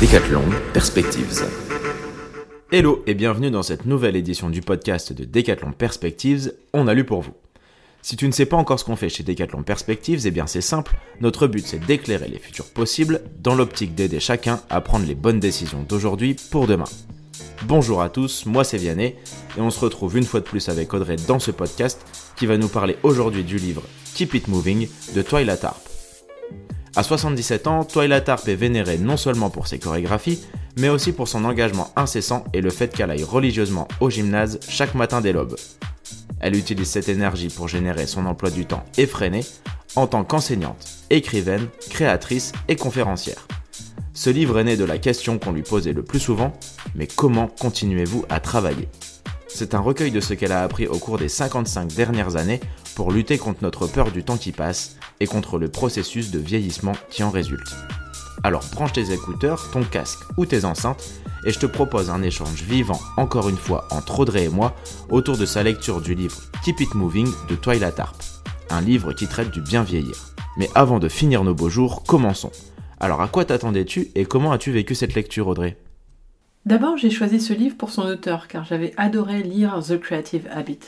[0.00, 1.44] Decathlon Perspectives.
[2.72, 7.04] Hello et bienvenue dans cette nouvelle édition du podcast de Decathlon Perspectives, on a lu
[7.04, 7.34] pour vous.
[8.02, 10.60] Si tu ne sais pas encore ce qu'on fait chez Decathlon Perspectives, eh bien c'est
[10.60, 15.14] simple, notre but c'est d'éclairer les futurs possibles dans l'optique d'aider chacun à prendre les
[15.14, 16.86] bonnes décisions d'aujourd'hui pour demain.
[17.64, 19.16] Bonjour à tous, moi c'est Vianney
[19.56, 22.56] et on se retrouve une fois de plus avec Audrey dans ce podcast qui va
[22.56, 23.82] nous parler aujourd'hui du livre
[24.14, 25.80] Keep It Moving de Twilight Harp.
[26.94, 30.40] À 77 ans, Twilight Harp est vénérée non seulement pour ses chorégraphies,
[30.78, 34.94] mais aussi pour son engagement incessant et le fait qu'elle aille religieusement au gymnase chaque
[34.94, 35.56] matin dès l'aube.
[36.40, 39.40] Elle utilise cette énergie pour générer son emploi du temps effréné
[39.94, 43.46] en tant qu'enseignante, écrivaine, créatrice et conférencière.
[44.16, 46.54] Ce livre est né de la question qu'on lui posait le plus souvent,
[46.94, 48.88] mais comment continuez-vous à travailler?
[49.46, 52.60] C'est un recueil de ce qu'elle a appris au cours des 55 dernières années
[52.94, 56.94] pour lutter contre notre peur du temps qui passe et contre le processus de vieillissement
[57.10, 57.76] qui en résulte.
[58.42, 61.10] Alors branche tes écouteurs, ton casque ou tes enceintes
[61.44, 64.74] et je te propose un échange vivant encore une fois entre Audrey et moi
[65.10, 68.16] autour de sa lecture du livre Keep It Moving de Twilight Harp,
[68.70, 70.32] un livre qui traite du bien vieillir.
[70.56, 72.52] Mais avant de finir nos beaux jours, commençons.
[72.98, 75.76] Alors à quoi t'attendais-tu et comment as-tu vécu cette lecture Audrey?
[76.64, 80.80] D'abord j'ai choisi ce livre pour son auteur car j'avais adoré lire The Creative Habit.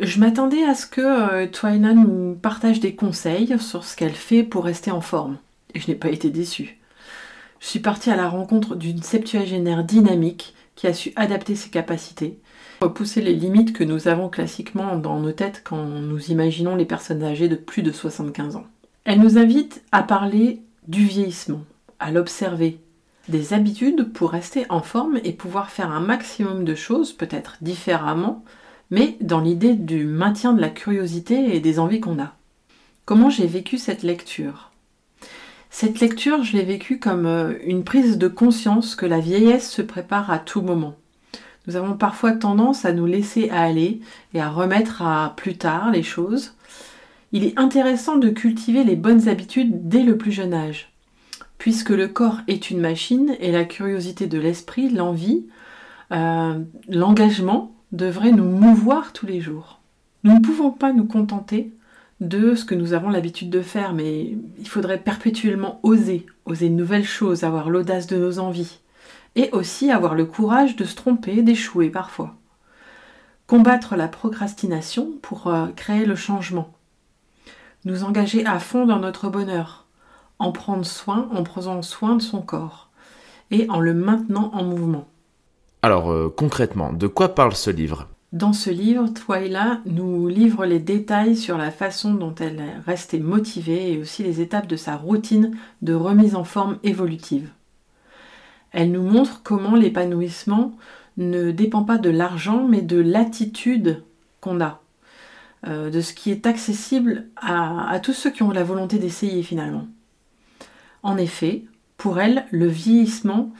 [0.00, 4.92] Je m'attendais à ce que euh, partage des conseils sur ce qu'elle fait pour rester
[4.92, 5.38] en forme.
[5.74, 6.78] Et je n'ai pas été déçue.
[7.58, 12.38] Je suis partie à la rencontre d'une septuagénaire dynamique qui a su adapter ses capacités,
[12.80, 17.24] repousser les limites que nous avons classiquement dans nos têtes quand nous imaginons les personnes
[17.24, 18.66] âgées de plus de 75 ans.
[19.04, 21.62] Elle nous invite à parler du vieillissement,
[21.98, 22.80] à l'observer,
[23.28, 28.42] des habitudes pour rester en forme et pouvoir faire un maximum de choses, peut-être différemment,
[28.90, 32.34] mais dans l'idée du maintien de la curiosité et des envies qu'on a.
[33.04, 34.70] Comment j'ai vécu cette lecture?
[35.70, 39.82] Cette lecture, je l'ai vécue comme euh, une prise de conscience que la vieillesse se
[39.82, 40.96] prépare à tout moment.
[41.66, 44.00] Nous avons parfois tendance à nous laisser aller
[44.32, 46.54] et à remettre à plus tard les choses.
[47.32, 50.92] Il est intéressant de cultiver les bonnes habitudes dès le plus jeune âge,
[51.58, 55.46] puisque le corps est une machine et la curiosité de l'esprit, l'envie,
[56.10, 56.58] euh,
[56.88, 59.80] l'engagement devrait nous mouvoir tous les jours.
[60.24, 61.72] Nous ne pouvons pas nous contenter
[62.20, 66.74] de ce que nous avons l'habitude de faire, mais il faudrait perpétuellement oser, oser de
[66.74, 68.80] nouvelles choses, avoir l'audace de nos envies,
[69.36, 72.34] et aussi avoir le courage de se tromper, d'échouer parfois.
[73.46, 76.74] Combattre la procrastination pour euh, créer le changement.
[77.84, 79.86] Nous engager à fond dans notre bonheur,
[80.38, 82.90] en prendre soin en prenant soin de son corps,
[83.50, 85.08] et en le maintenant en mouvement.
[85.82, 88.08] Alors euh, concrètement, de quoi parle ce livre?
[88.32, 93.20] Dans ce livre, Twyla nous livre les détails sur la façon dont elle est restée
[93.20, 97.48] motivée et aussi les étapes de sa routine de remise en forme évolutive.
[98.70, 100.76] Elle nous montre comment l'épanouissement
[101.16, 104.02] ne dépend pas de l'argent mais de l'attitude
[104.42, 104.82] qu'on a,
[105.66, 109.42] euh, de ce qui est accessible à, à tous ceux qui ont la volonté d'essayer
[109.42, 109.86] finalement.
[111.02, 111.64] En effet,
[111.96, 113.52] pour elle, le vieillissement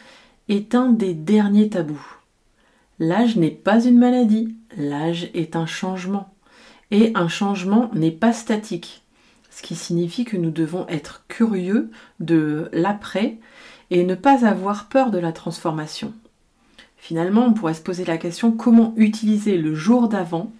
[0.49, 2.19] est un des derniers tabous.
[3.01, 6.35] L'âge n'est pas une maladie, l'âge est un changement.
[6.91, 9.03] Et un changement n'est pas statique,
[9.51, 13.39] ce qui signifie que nous devons être curieux de l'après
[13.91, 16.15] et ne pas avoir peur de la transformation.
[16.97, 20.51] Finalement, on pourrait se poser la question comment utiliser le jour d'avant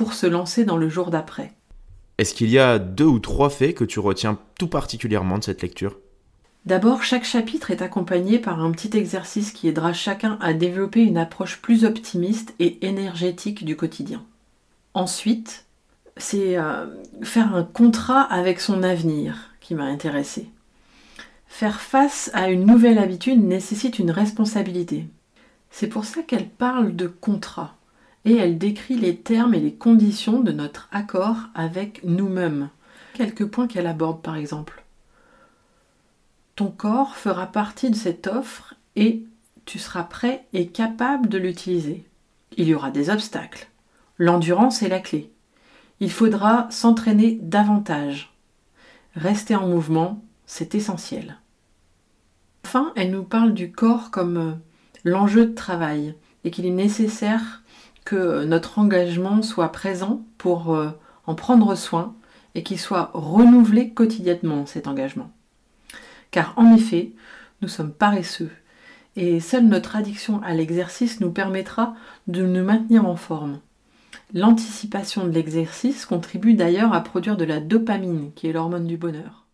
[0.00, 1.52] pour se lancer dans le jour d'après.
[2.16, 5.60] Est-ce qu'il y a deux ou trois faits que tu retiens tout particulièrement de cette
[5.60, 5.98] lecture?
[6.64, 11.18] D'abord, chaque chapitre est accompagné par un petit exercice qui aidera chacun à développer une
[11.18, 14.24] approche plus optimiste et énergétique du quotidien.
[14.94, 15.66] Ensuite,
[16.16, 16.86] c'est euh,
[17.20, 20.48] faire un contrat avec son avenir qui m'a intéressé.
[21.46, 25.04] Faire face à une nouvelle habitude nécessite une responsabilité.
[25.70, 27.76] C'est pour ça qu'elle parle de contrat
[28.24, 32.70] et elle décrit les termes et les conditions de notre accord avec nous-mêmes.
[33.14, 34.84] Quelques points qu'elle aborde par exemple.
[36.56, 39.24] Ton corps fera partie de cette offre et
[39.64, 42.04] tu seras prêt et capable de l'utiliser.
[42.56, 43.68] Il y aura des obstacles.
[44.18, 45.30] L'endurance est la clé.
[46.00, 48.34] Il faudra s'entraîner davantage.
[49.14, 51.38] Rester en mouvement, c'est essentiel.
[52.64, 54.52] Enfin, elle nous parle du corps comme euh,
[55.04, 56.14] l'enjeu de travail
[56.44, 57.62] et qu'il est nécessaire
[58.04, 60.90] que notre engagement soit présent pour euh,
[61.26, 62.14] en prendre soin
[62.54, 65.30] et qu'il soit renouvelé quotidiennement cet engagement.
[66.30, 67.12] Car en effet,
[67.62, 68.50] nous sommes paresseux
[69.16, 71.94] et seule notre addiction à l'exercice nous permettra
[72.26, 73.60] de nous maintenir en forme.
[74.32, 79.46] L'anticipation de l'exercice contribue d'ailleurs à produire de la dopamine, qui est l'hormone du bonheur.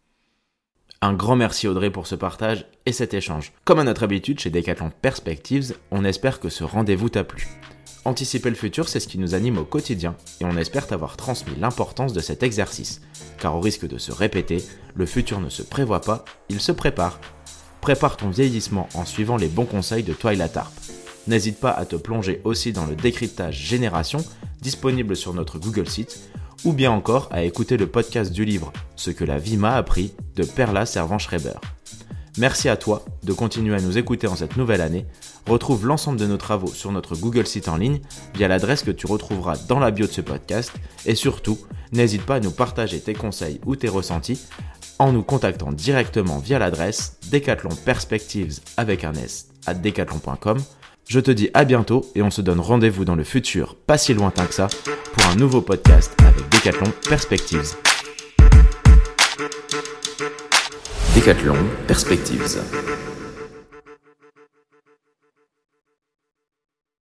[1.01, 3.53] Un grand merci Audrey pour ce partage et cet échange.
[3.65, 7.49] Comme à notre habitude chez Decathlon Perspectives, on espère que ce rendez-vous t'a plu.
[8.07, 11.57] Anticiper le futur, c'est ce qui nous anime au quotidien et on espère t'avoir transmis
[11.59, 13.01] l'importance de cet exercice.
[13.41, 14.65] Car au risque de se répéter,
[14.95, 17.19] le futur ne se prévoit pas, il se prépare.
[17.81, 20.73] Prépare ton vieillissement en suivant les bons conseils de Twilight Harp.
[21.27, 24.25] N'hésite pas à te plonger aussi dans le décryptage Génération,
[24.63, 26.31] disponible sur notre Google Site,
[26.65, 30.15] ou bien encore à écouter le podcast du livre Ce que la vie m'a appris
[30.37, 31.59] de Perla Servan-Schreiber.
[32.39, 35.07] Merci à toi de continuer à nous écouter en cette nouvelle année.
[35.47, 38.01] Retrouve l'ensemble de nos travaux sur notre Google Site en ligne
[38.35, 40.73] via l'adresse que tu retrouveras dans la bio de ce podcast.
[41.07, 41.59] Et surtout,
[41.93, 44.47] n'hésite pas à nous partager tes conseils ou tes ressentis
[44.99, 50.59] en nous contactant directement via l'adresse Decathlon Perspectives avec un S à decathlon.com.
[51.09, 54.13] Je te dis à bientôt et on se donne rendez-vous dans le futur, pas si
[54.13, 54.69] lointain que ça,
[55.13, 57.77] pour un nouveau podcast avec Decathlon Perspectives.
[61.17, 63.06] Decathlon Perspectives.